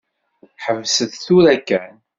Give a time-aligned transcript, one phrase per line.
[0.63, 1.95] Ḥebset tura kan.